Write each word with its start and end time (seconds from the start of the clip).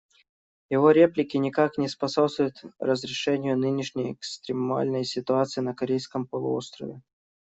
Его 0.71 0.89
реплики 0.89 1.37
никак 1.37 1.77
не 1.77 1.87
способствуют 1.87 2.63
разрешению 2.79 3.55
нынешней 3.55 4.13
экстремальной 4.13 5.03
ситуации 5.03 5.61
на 5.61 5.75
Корейском 5.75 6.25
полуострове. 6.25 7.03